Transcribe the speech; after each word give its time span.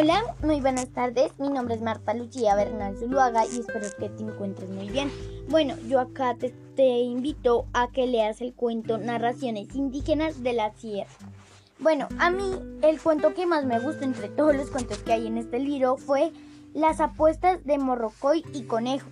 Hola, 0.00 0.34
muy 0.42 0.62
buenas 0.62 0.88
tardes. 0.88 1.38
Mi 1.38 1.50
nombre 1.50 1.74
es 1.74 1.82
Marta 1.82 2.14
Lucía 2.14 2.54
Bernal 2.54 2.96
Zuluaga 2.96 3.44
y 3.44 3.60
espero 3.60 3.86
que 3.98 4.08
te 4.08 4.22
encuentres 4.22 4.70
muy 4.70 4.88
bien. 4.88 5.12
Bueno, 5.50 5.74
yo 5.88 6.00
acá 6.00 6.34
te, 6.38 6.54
te 6.74 7.00
invito 7.00 7.66
a 7.74 7.90
que 7.90 8.06
leas 8.06 8.40
el 8.40 8.54
cuento 8.54 8.96
Narraciones 8.96 9.74
Indígenas 9.74 10.42
de 10.42 10.54
la 10.54 10.72
Sierra. 10.72 11.10
Bueno, 11.80 12.08
a 12.18 12.30
mí 12.30 12.50
el 12.80 12.98
cuento 12.98 13.34
que 13.34 13.44
más 13.44 13.66
me 13.66 13.78
gustó 13.78 14.04
entre 14.04 14.30
todos 14.30 14.56
los 14.56 14.70
cuentos 14.70 15.00
que 15.00 15.12
hay 15.12 15.26
en 15.26 15.36
este 15.36 15.58
libro 15.58 15.98
fue 15.98 16.32
Las 16.72 17.02
apuestas 17.02 17.62
de 17.66 17.76
Morrocoy 17.76 18.42
y 18.54 18.62
Conejo. 18.62 19.06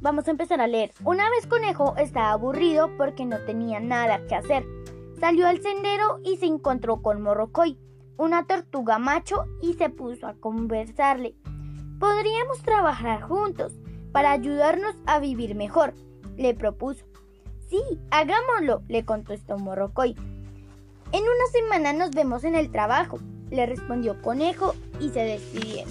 Vamos 0.00 0.28
a 0.28 0.30
empezar 0.30 0.62
a 0.62 0.66
leer. 0.66 0.92
Una 1.04 1.28
vez 1.28 1.46
Conejo 1.46 1.94
estaba 1.98 2.32
aburrido 2.32 2.90
porque 2.96 3.26
no 3.26 3.40
tenía 3.40 3.80
nada 3.80 4.26
que 4.26 4.34
hacer. 4.34 4.64
Salió 5.20 5.46
al 5.46 5.60
sendero 5.60 6.20
y 6.24 6.38
se 6.38 6.46
encontró 6.46 7.02
con 7.02 7.20
Morrocoy 7.20 7.78
una 8.18 8.46
tortuga 8.46 8.98
macho 8.98 9.44
y 9.62 9.74
se 9.74 9.88
puso 9.88 10.26
a 10.26 10.34
conversarle. 10.34 11.34
Podríamos 11.98 12.62
trabajar 12.62 13.22
juntos 13.22 13.72
para 14.12 14.32
ayudarnos 14.32 14.94
a 15.06 15.18
vivir 15.18 15.54
mejor, 15.54 15.94
le 16.36 16.54
propuso. 16.54 17.04
Sí, 17.68 17.82
hagámoslo, 18.10 18.82
le 18.88 19.04
contestó 19.04 19.58
Morrocoy. 19.58 20.14
En 21.12 21.22
una 21.22 21.46
semana 21.52 21.92
nos 21.92 22.10
vemos 22.10 22.44
en 22.44 22.54
el 22.54 22.70
trabajo, 22.70 23.18
le 23.50 23.66
respondió 23.66 24.20
Conejo 24.22 24.74
y 25.00 25.10
se 25.10 25.20
despidieron. 25.20 25.90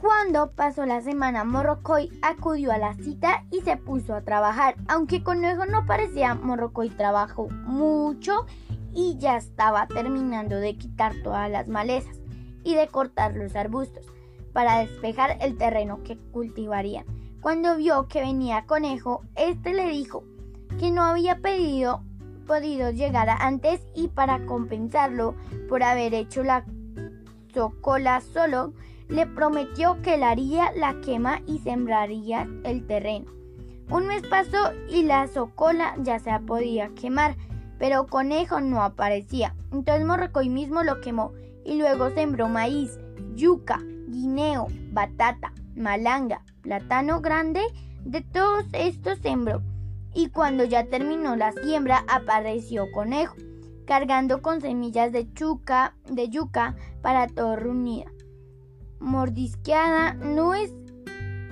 Cuando 0.00 0.52
pasó 0.52 0.86
la 0.86 1.00
semana, 1.00 1.42
Morrocoy 1.42 2.08
acudió 2.22 2.70
a 2.70 2.78
la 2.78 2.94
cita 2.94 3.44
y 3.50 3.62
se 3.62 3.76
puso 3.76 4.14
a 4.14 4.20
trabajar. 4.20 4.76
Aunque 4.86 5.24
Conejo 5.24 5.66
no 5.66 5.86
parecía, 5.86 6.36
Morrocoy 6.36 6.90
trabajó 6.90 7.48
mucho 7.48 8.46
y 8.98 9.16
ya 9.16 9.36
estaba 9.36 9.86
terminando 9.86 10.56
de 10.56 10.76
quitar 10.76 11.14
todas 11.22 11.48
las 11.48 11.68
malezas 11.68 12.20
y 12.64 12.74
de 12.74 12.88
cortar 12.88 13.36
los 13.36 13.54
arbustos 13.54 14.04
para 14.52 14.80
despejar 14.80 15.38
el 15.40 15.56
terreno 15.56 16.02
que 16.02 16.18
cultivarían. 16.32 17.04
Cuando 17.40 17.76
vio 17.76 18.08
que 18.08 18.20
venía 18.20 18.66
Conejo, 18.66 19.22
este 19.36 19.72
le 19.72 19.88
dijo 19.88 20.24
que 20.80 20.90
no 20.90 21.04
había 21.04 21.38
pedido, 21.38 22.02
podido 22.44 22.90
llegar 22.90 23.28
antes 23.30 23.80
y 23.94 24.08
para 24.08 24.44
compensarlo 24.46 25.36
por 25.68 25.84
haber 25.84 26.12
hecho 26.12 26.42
la 26.42 26.64
socola 27.54 28.20
solo, 28.20 28.72
le 29.08 29.26
prometió 29.26 30.02
que 30.02 30.18
le 30.18 30.24
haría 30.24 30.72
la 30.72 31.00
quema 31.02 31.40
y 31.46 31.60
sembraría 31.60 32.48
el 32.64 32.84
terreno. 32.84 33.30
Un 33.90 34.08
mes 34.08 34.22
pasó 34.26 34.72
y 34.90 35.04
la 35.04 35.28
socola 35.28 35.94
ya 36.02 36.18
se 36.18 36.36
podía 36.40 36.88
quemar 36.96 37.36
pero 37.78 38.06
Conejo 38.06 38.60
no 38.60 38.82
aparecía. 38.82 39.54
Entonces 39.72 40.04
Morrocoy 40.06 40.48
mismo 40.48 40.82
lo 40.82 41.00
quemó 41.00 41.32
y 41.64 41.78
luego 41.78 42.10
sembró 42.10 42.48
maíz, 42.48 42.98
yuca, 43.34 43.80
guineo, 44.08 44.66
batata, 44.92 45.52
malanga, 45.76 46.42
plátano 46.62 47.20
grande, 47.20 47.62
de 48.04 48.22
todos 48.22 48.64
estos 48.72 49.18
sembró. 49.18 49.62
Y 50.14 50.30
cuando 50.30 50.64
ya 50.64 50.86
terminó 50.86 51.36
la 51.36 51.52
siembra 51.52 52.04
apareció 52.08 52.90
Conejo, 52.92 53.36
cargando 53.86 54.42
con 54.42 54.60
semillas 54.60 55.12
de, 55.12 55.28
de 56.10 56.28
yuca 56.28 56.76
para 57.02 57.26
todo 57.26 57.56
reunida. 57.56 58.10
Mordisqueada 59.00 60.14
no 60.14 60.54
es, 60.54 60.72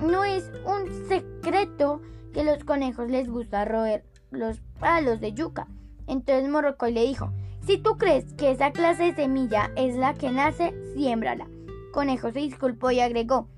no 0.01 0.25
es 0.25 0.51
un 0.65 1.09
secreto 1.09 2.01
que 2.33 2.43
los 2.43 2.65
conejos 2.65 3.11
les 3.11 3.29
gusta 3.29 3.65
roer 3.65 4.05
los 4.31 4.61
palos 4.81 5.21
de 5.21 5.33
yuca. 5.33 5.69
Entonces 6.07 6.49
Morrocoy 6.49 6.93
le 6.93 7.05
dijo, 7.05 7.33
si 7.67 7.79
tú 7.79 7.99
crees 7.99 8.33
que 8.35 8.51
esa 8.51 8.71
clase 8.71 9.05
de 9.05 9.15
semilla 9.15 9.71
es 9.77 9.97
la 9.97 10.15
que 10.15 10.31
nace, 10.31 10.75
siémbrala. 10.95 11.49
Conejo 11.93 12.31
se 12.31 12.41
disculpó 12.41 12.91
y 12.91 13.01
agregó, 13.01 13.49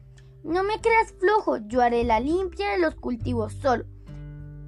no 0.45 0.63
me 0.63 0.81
creas 0.81 1.13
flojo, 1.19 1.59
yo 1.67 1.83
haré 1.83 2.05
la 2.05 2.21
limpia 2.21 2.71
de 2.71 2.79
los 2.79 2.95
cultivos 2.95 3.53
solo. 3.53 3.85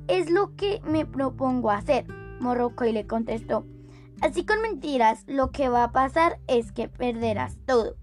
Es 0.08 0.28
lo 0.28 0.54
que 0.56 0.80
me 0.84 1.06
propongo 1.06 1.70
hacer. 1.70 2.06
Morrocoy 2.40 2.92
le 2.92 3.06
contestó, 3.06 3.64
así 4.20 4.44
con 4.44 4.60
mentiras 4.60 5.24
lo 5.26 5.50
que 5.50 5.68
va 5.68 5.84
a 5.84 5.92
pasar 5.92 6.38
es 6.48 6.72
que 6.72 6.88
perderás 6.88 7.58
todo. 7.66 7.96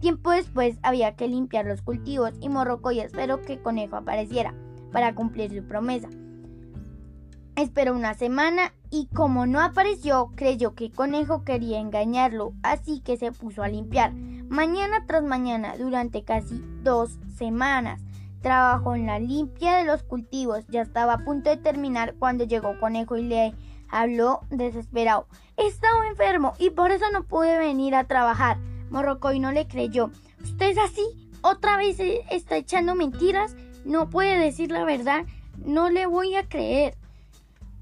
Tiempo 0.00 0.30
después 0.30 0.78
había 0.82 1.14
que 1.14 1.28
limpiar 1.28 1.66
los 1.66 1.82
cultivos 1.82 2.32
y 2.40 2.48
Morrocoy 2.48 2.98
esperó 2.98 3.40
que 3.40 3.60
Conejo 3.60 3.94
apareciera 3.94 4.54
para 4.90 5.14
cumplir 5.14 5.54
su 5.54 5.62
promesa. 5.64 6.08
Esperó 7.54 7.92
una 7.92 8.14
semana 8.14 8.72
y 8.90 9.08
como 9.14 9.44
no 9.44 9.60
apareció, 9.60 10.30
creyó 10.36 10.74
que 10.74 10.90
Conejo 10.90 11.44
quería 11.44 11.80
engañarlo, 11.80 12.54
así 12.62 13.00
que 13.00 13.18
se 13.18 13.30
puso 13.30 13.62
a 13.62 13.68
limpiar. 13.68 14.14
Mañana 14.48 15.04
tras 15.06 15.22
mañana, 15.22 15.76
durante 15.76 16.24
casi 16.24 16.64
dos 16.82 17.18
semanas, 17.36 18.00
trabajó 18.40 18.94
en 18.94 19.06
la 19.06 19.18
limpia 19.18 19.76
de 19.76 19.84
los 19.84 20.02
cultivos. 20.02 20.64
Ya 20.68 20.80
estaba 20.80 21.14
a 21.14 21.24
punto 21.24 21.50
de 21.50 21.58
terminar 21.58 22.14
cuando 22.18 22.44
llegó 22.44 22.78
Conejo 22.80 23.18
y 23.18 23.24
le 23.24 23.54
habló 23.90 24.40
desesperado. 24.48 25.26
Estaba 25.58 26.08
enfermo 26.08 26.54
y 26.58 26.70
por 26.70 26.90
eso 26.90 27.04
no 27.12 27.24
pude 27.24 27.58
venir 27.58 27.94
a 27.94 28.04
trabajar. 28.04 28.58
Morrocoy 28.90 29.40
no 29.40 29.52
le 29.52 29.68
creyó. 29.68 30.10
¿Usted 30.42 30.70
es 30.70 30.78
así? 30.78 31.02
¿Otra 31.42 31.76
vez 31.76 31.98
está 31.98 32.56
echando 32.56 32.94
mentiras? 32.94 33.56
¿No 33.84 34.08
puede 34.08 34.38
decir 34.38 34.70
la 34.70 34.84
verdad? 34.84 35.24
No 35.64 35.90
le 35.90 36.06
voy 36.06 36.34
a 36.34 36.48
creer. 36.48 36.96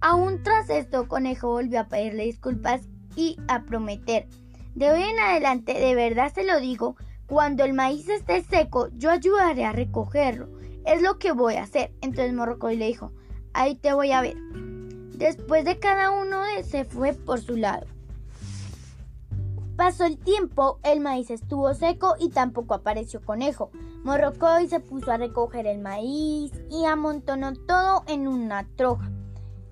Aún 0.00 0.42
tras 0.42 0.70
esto, 0.70 1.08
Conejo 1.08 1.48
volvió 1.48 1.80
a 1.80 1.88
pedirle 1.88 2.24
disculpas 2.24 2.88
y 3.16 3.36
a 3.48 3.64
prometer. 3.64 4.26
De 4.74 4.90
hoy 4.90 5.02
en 5.02 5.20
adelante, 5.20 5.74
de 5.74 5.94
verdad 5.94 6.32
se 6.32 6.44
lo 6.44 6.58
digo, 6.58 6.96
cuando 7.26 7.64
el 7.64 7.74
maíz 7.74 8.08
esté 8.08 8.42
seco, 8.42 8.88
yo 8.94 9.10
ayudaré 9.10 9.64
a 9.66 9.72
recogerlo. 9.72 10.48
Es 10.86 11.02
lo 11.02 11.18
que 11.18 11.32
voy 11.32 11.56
a 11.56 11.64
hacer. 11.64 11.92
Entonces 12.00 12.32
Morrocoy 12.32 12.76
le 12.76 12.86
dijo, 12.86 13.12
ahí 13.52 13.74
te 13.74 13.92
voy 13.92 14.12
a 14.12 14.22
ver. 14.22 14.36
Después 15.16 15.66
de 15.66 15.78
cada 15.78 16.10
uno 16.10 16.40
se 16.64 16.86
fue 16.86 17.12
por 17.12 17.40
su 17.40 17.56
lado. 17.56 17.86
Pasó 19.76 20.04
el 20.04 20.18
tiempo, 20.18 20.80
el 20.82 21.00
maíz 21.00 21.30
estuvo 21.30 21.74
seco 21.74 22.14
y 22.18 22.30
tampoco 22.30 22.72
apareció 22.72 23.20
conejo. 23.20 23.70
Morrocoy 24.02 24.66
se 24.66 24.80
puso 24.80 25.12
a 25.12 25.18
recoger 25.18 25.66
el 25.66 25.80
maíz 25.80 26.52
y 26.70 26.86
amontonó 26.86 27.54
todo 27.54 28.02
en 28.06 28.28
una 28.28 28.66
troja 28.76 29.10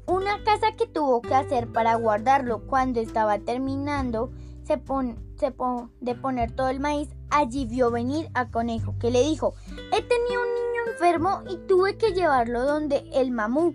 una 0.09 0.43
casa 0.43 0.73
que 0.77 0.87
tuvo 0.87 1.21
que 1.21 1.35
hacer 1.35 1.71
para 1.71 1.95
guardarlo 1.95 2.67
cuando 2.67 3.01
estaba 3.01 3.39
terminando 3.39 4.31
se 4.65 4.83
de 6.01 6.15
poner 6.15 6.53
todo 6.53 6.69
el 6.69 6.81
maíz, 6.81 7.09
allí 7.31 7.65
vio 7.65 7.91
venir 7.91 8.29
a 8.35 8.51
Conejo, 8.51 8.95
que 8.99 9.11
le 9.11 9.23
dijo, 9.23 9.55
he 9.69 10.03
tenido 10.03 10.43
un 10.43 10.55
niño 10.55 10.93
enfermo 10.93 11.43
y 11.49 11.57
tuve 11.67 11.97
que 11.97 12.13
llevarlo 12.13 12.67
donde 12.67 13.09
el 13.15 13.31
mamú. 13.31 13.73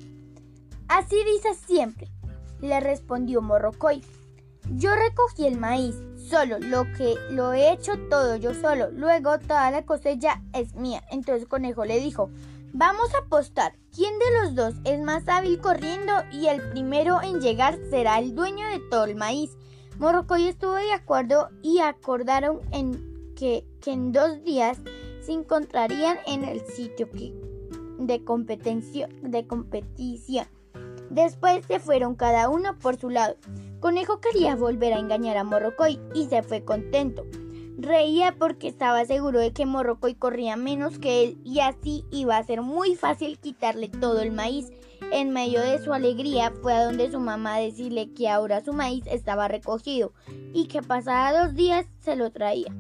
Así 0.87 1.15
dices 1.23 1.57
siempre, 1.65 2.11
le 2.61 2.79
respondió 2.79 3.41
Morrocoy. 3.41 4.03
Yo 4.75 4.95
recogí 4.95 5.47
el 5.47 5.57
maíz, 5.57 5.95
solo, 6.29 6.59
lo 6.59 6.83
que 6.93 7.15
lo 7.31 7.53
he 7.53 7.73
hecho 7.73 7.93
todo 8.09 8.35
yo 8.35 8.53
solo, 8.53 8.91
luego 8.91 9.39
toda 9.39 9.71
la 9.71 9.85
cosecha 9.85 10.43
es 10.53 10.75
mía. 10.75 11.03
Entonces 11.09 11.47
Conejo 11.47 11.85
le 11.85 11.99
dijo, 11.99 12.29
Vamos 12.75 13.13
a 13.13 13.19
apostar 13.19 13.75
quién 13.95 14.17
de 14.17 14.25
los 14.41 14.55
dos 14.55 14.73
es 14.83 14.99
más 14.99 15.29
hábil 15.29 15.59
corriendo 15.59 16.11
y 16.31 16.47
el 16.47 16.59
primero 16.71 17.21
en 17.21 17.39
llegar 17.39 17.77
será 17.91 18.17
el 18.17 18.33
dueño 18.33 18.67
de 18.67 18.79
todo 18.89 19.05
el 19.05 19.15
maíz. 19.15 19.51
Morrocoy 19.99 20.47
estuvo 20.47 20.73
de 20.73 20.91
acuerdo 20.91 21.49
y 21.61 21.81
acordaron 21.81 22.61
en 22.71 23.35
que, 23.35 23.63
en 23.85 24.11
dos 24.11 24.43
días 24.43 24.79
se 25.21 25.33
encontrarían 25.33 26.17
en 26.25 26.45
el 26.45 26.61
sitio 26.61 27.07
de, 27.99 28.23
competencia, 28.23 29.07
de 29.21 29.45
competición. 29.45 30.47
Después 31.11 31.63
se 31.67 31.79
fueron 31.79 32.15
cada 32.15 32.49
uno 32.49 32.79
por 32.79 32.99
su 32.99 33.11
lado. 33.11 33.35
Conejo 33.81 34.19
quería 34.19 34.55
volver 34.55 34.93
a 34.93 34.99
engañar 34.99 35.37
a 35.37 35.43
Morrocoy 35.43 35.99
y 36.15 36.25
se 36.25 36.41
fue 36.41 36.65
contento. 36.65 37.23
Reía 37.77 38.35
porque 38.37 38.67
estaba 38.67 39.03
seguro 39.05 39.39
de 39.39 39.51
que 39.51 39.65
Morrocoy 39.65 40.13
corría 40.13 40.55
menos 40.55 40.99
que 40.99 41.23
él 41.23 41.37
y 41.43 41.59
así 41.59 42.05
iba 42.11 42.37
a 42.37 42.43
ser 42.43 42.61
muy 42.61 42.95
fácil 42.95 43.39
quitarle 43.39 43.89
todo 43.89 44.21
el 44.21 44.31
maíz. 44.31 44.71
En 45.11 45.31
medio 45.31 45.59
de 45.59 45.79
su 45.79 45.91
alegría 45.91 46.53
fue 46.61 46.73
a 46.73 46.85
donde 46.85 47.11
su 47.11 47.19
mamá 47.19 47.55
a 47.55 47.59
decirle 47.59 48.13
que 48.13 48.29
ahora 48.29 48.63
su 48.63 48.73
maíz 48.73 49.05
estaba 49.07 49.47
recogido 49.47 50.13
y 50.53 50.67
que 50.67 50.81
pasada 50.81 51.45
dos 51.45 51.55
días 51.55 51.87
se 51.99 52.15
lo 52.15 52.31
traía. 52.31 52.73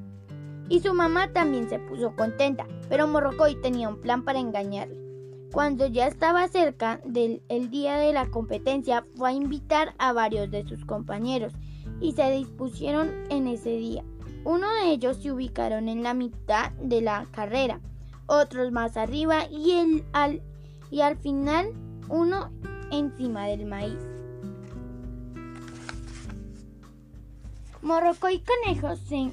Y 0.69 0.79
su 0.79 0.93
mamá 0.93 1.33
también 1.33 1.69
se 1.69 1.79
puso 1.79 2.15
contenta, 2.15 2.67
pero 2.87 3.07
Morrocoy 3.07 3.59
tenía 3.61 3.89
un 3.89 3.99
plan 3.99 4.23
para 4.23 4.39
engañarle. 4.39 5.03
Cuando 5.51 5.85
ya 5.87 6.07
estaba 6.07 6.47
cerca 6.47 7.01
del 7.05 7.41
día 7.69 7.97
de 7.97 8.13
la 8.13 8.29
competencia, 8.29 9.05
fue 9.15 9.29
a 9.29 9.33
invitar 9.33 9.93
a 9.97 10.13
varios 10.13 10.49
de 10.49 10.67
sus 10.67 10.85
compañeros 10.85 11.53
y 11.99 12.13
se 12.13 12.31
dispusieron 12.31 13.11
en 13.29 13.47
ese 13.47 13.71
día. 13.71 14.03
Uno 14.45 14.67
de 14.73 14.91
ellos 14.91 15.17
se 15.17 15.31
ubicaron 15.31 15.87
en 15.87 16.03
la 16.03 16.13
mitad 16.13 16.71
de 16.73 17.01
la 17.01 17.25
carrera, 17.31 17.79
otros 18.25 18.71
más 18.71 18.97
arriba 18.97 19.45
y, 19.49 19.71
el, 19.71 20.05
al, 20.11 20.41
y 20.91 21.01
al 21.01 21.17
final 21.17 21.71
uno 22.09 22.51
encima 22.91 23.47
del 23.47 23.65
maíz. 23.65 23.97
Morroco 27.81 28.29
y 28.29 28.41
Conejo 28.41 28.95
se, 28.95 29.31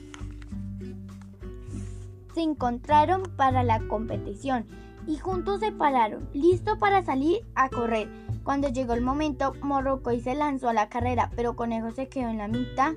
se 2.35 2.41
encontraron 2.41 3.23
para 3.37 3.63
la 3.63 3.81
competición 3.89 4.67
y 5.07 5.19
juntos 5.19 5.61
se 5.61 5.73
pararon, 5.73 6.29
listo 6.35 6.79
para 6.79 7.03
salir 7.05 7.41
a 7.55 7.69
correr. 7.69 8.09
Cuando 8.45 8.69
llegó 8.69 8.95
el 8.95 9.03
momento, 9.03 9.55
Morrocoy 9.63 10.21
se 10.21 10.35
lanzó 10.35 10.69
a 10.69 10.73
la 10.73 10.89
carrera, 10.89 11.31
pero 11.37 11.57
Conejo 11.57 11.91
se 11.91 12.09
quedó 12.09 12.29
en 12.29 12.39
la 12.39 12.49
mitad 12.49 12.95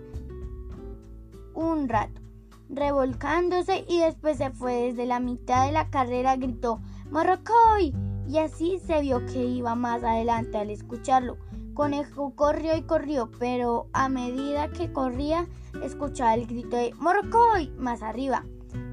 un 1.54 1.90
rato, 1.90 2.22
revolcándose 2.70 3.86
y 3.88 4.00
después 4.00 4.38
se 4.38 4.50
fue 4.52 4.74
desde 4.74 5.06
la 5.06 5.20
mitad 5.20 5.66
de 5.66 5.72
la 5.72 5.90
carrera, 5.90 6.36
gritó 6.36 6.82
Morrocoy 7.12 7.94
y 8.28 8.38
así 8.38 8.80
se 8.80 9.02
vio 9.02 9.26
que 9.26 9.44
iba 9.44 9.76
más 9.76 10.04
adelante 10.04 10.58
al 10.58 10.70
escucharlo. 10.70 11.38
Conejo 11.74 12.36
corrió 12.36 12.76
y 12.76 12.84
corrió, 12.84 13.32
pero 13.40 13.88
a 13.94 14.08
medida 14.08 14.70
que 14.70 14.92
corría, 14.92 15.48
escuchaba 15.84 16.36
el 16.36 16.46
grito 16.46 16.76
de 16.76 16.94
Morrocoy 17.00 17.72
más 17.78 18.04
arriba. 18.04 18.46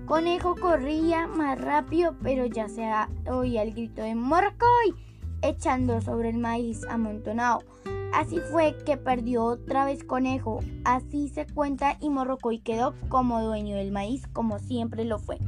Conejo 0.06 0.56
corría 0.56 1.26
más 1.26 1.60
rápido, 1.60 2.16
pero 2.22 2.46
ya 2.46 2.68
se 2.68 2.90
oía 3.30 3.62
el 3.62 3.72
grito 3.72 4.02
de 4.02 4.14
Morrocoy 4.14 4.94
echando 5.42 6.00
sobre 6.00 6.30
el 6.30 6.38
maíz 6.38 6.84
amontonado. 6.84 7.60
Así 8.14 8.38
fue 8.50 8.76
que 8.84 8.96
perdió 8.96 9.44
otra 9.44 9.84
vez 9.84 10.04
Conejo. 10.04 10.60
Así 10.84 11.28
se 11.28 11.46
cuenta 11.46 11.96
y 12.00 12.10
Morrocoy 12.10 12.58
quedó 12.58 12.94
como 13.08 13.42
dueño 13.42 13.76
del 13.76 13.92
maíz, 13.92 14.26
como 14.28 14.58
siempre 14.58 15.04
lo 15.04 15.18
fue. 15.18 15.38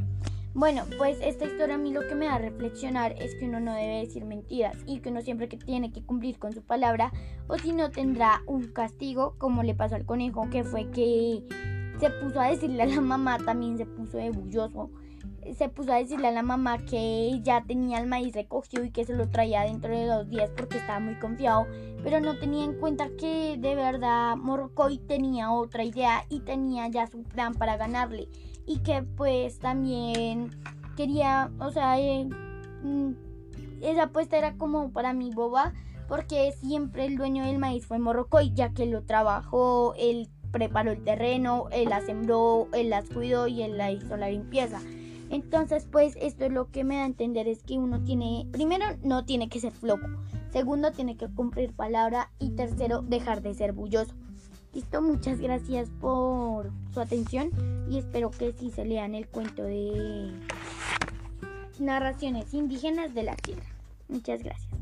Bueno, 0.54 0.82
pues 0.98 1.18
esta 1.22 1.46
historia 1.46 1.76
a 1.76 1.78
mí 1.78 1.92
lo 1.92 2.06
que 2.06 2.14
me 2.14 2.26
da 2.26 2.34
a 2.34 2.38
reflexionar 2.38 3.14
es 3.18 3.34
que 3.36 3.46
uno 3.46 3.58
no 3.58 3.72
debe 3.72 4.00
decir 4.00 4.26
mentiras 4.26 4.76
y 4.86 5.00
que 5.00 5.08
uno 5.08 5.22
siempre 5.22 5.48
que 5.48 5.56
tiene 5.56 5.92
que 5.92 6.04
cumplir 6.04 6.38
con 6.38 6.52
su 6.52 6.62
palabra 6.62 7.10
o 7.46 7.56
si 7.56 7.72
no 7.72 7.90
tendrá 7.90 8.42
un 8.46 8.64
castigo 8.64 9.34
como 9.38 9.62
le 9.62 9.74
pasó 9.74 9.94
al 9.94 10.04
conejo 10.04 10.50
que 10.50 10.62
fue 10.62 10.90
que 10.90 11.42
se 11.98 12.10
puso 12.10 12.38
a 12.38 12.48
decirle 12.48 12.82
a 12.82 12.86
la 12.86 13.00
mamá, 13.00 13.38
también 13.38 13.78
se 13.78 13.86
puso 13.86 14.18
de 14.18 14.30
bulloso, 14.30 14.90
se 15.56 15.68
puso 15.68 15.92
a 15.92 15.96
decirle 15.96 16.28
a 16.28 16.32
la 16.32 16.42
mamá 16.42 16.78
que 16.78 17.40
ya 17.42 17.64
tenía 17.64 17.98
el 17.98 18.06
maíz 18.06 18.34
recogido 18.34 18.84
y 18.84 18.90
que 18.90 19.04
se 19.04 19.14
lo 19.14 19.28
traía 19.28 19.62
dentro 19.62 19.90
de 19.90 20.06
dos 20.06 20.28
días 20.28 20.50
porque 20.56 20.78
estaba 20.78 21.00
muy 21.00 21.18
confiado, 21.18 21.66
pero 22.02 22.20
no 22.20 22.38
tenía 22.38 22.64
en 22.64 22.78
cuenta 22.78 23.08
que 23.18 23.56
de 23.58 23.74
verdad 23.74 24.36
Morrocoy 24.36 24.98
tenía 24.98 25.52
otra 25.52 25.84
idea 25.84 26.24
y 26.28 26.40
tenía 26.40 26.88
ya 26.88 27.06
su 27.06 27.22
plan 27.22 27.54
para 27.54 27.76
ganarle 27.76 28.28
y 28.66 28.78
que 28.78 29.02
pues 29.02 29.58
también 29.58 30.50
quería, 30.96 31.50
o 31.58 31.70
sea, 31.70 31.98
eh, 31.98 32.28
mm, 32.82 33.12
esa 33.82 34.04
apuesta 34.04 34.38
era 34.38 34.56
como 34.56 34.92
para 34.92 35.12
mi 35.12 35.30
boba 35.30 35.72
porque 36.08 36.52
siempre 36.52 37.06
el 37.06 37.16
dueño 37.16 37.44
del 37.44 37.58
maíz 37.58 37.86
fue 37.86 37.98
Morrocoy 37.98 38.52
ya 38.54 38.72
que 38.72 38.86
lo 38.86 39.02
trabajó, 39.02 39.94
él 39.98 40.28
preparó 40.52 40.92
el 40.92 41.02
terreno, 41.02 41.66
él 41.72 41.88
la 41.88 42.00
sembró, 42.02 42.68
él 42.74 42.90
las 42.90 43.08
cuidó 43.08 43.48
y 43.48 43.62
él 43.62 43.80
hizo 43.90 44.16
la 44.16 44.28
limpieza. 44.28 44.80
Entonces, 45.32 45.88
pues 45.90 46.14
esto 46.20 46.44
es 46.44 46.52
lo 46.52 46.70
que 46.70 46.84
me 46.84 46.96
da 46.96 47.04
a 47.04 47.06
entender 47.06 47.48
es 47.48 47.62
que 47.62 47.78
uno 47.78 48.04
tiene, 48.04 48.46
primero, 48.52 48.84
no 49.02 49.24
tiene 49.24 49.48
que 49.48 49.60
ser 49.60 49.72
flojo, 49.72 50.06
segundo, 50.50 50.92
tiene 50.92 51.16
que 51.16 51.26
cumplir 51.26 51.72
palabra 51.72 52.30
y 52.38 52.50
tercero, 52.50 53.00
dejar 53.00 53.40
de 53.40 53.54
ser 53.54 53.72
bulloso. 53.72 54.14
Listo, 54.74 55.00
muchas 55.00 55.40
gracias 55.40 55.88
por 56.02 56.70
su 56.92 57.00
atención 57.00 57.50
y 57.90 57.96
espero 57.96 58.30
que 58.30 58.52
sí 58.52 58.70
se 58.70 58.84
lean 58.84 59.14
el 59.14 59.26
cuento 59.26 59.62
de 59.62 60.32
narraciones 61.78 62.52
indígenas 62.52 63.14
de 63.14 63.22
la 63.22 63.34
tierra. 63.34 63.64
Muchas 64.08 64.42
gracias. 64.42 64.81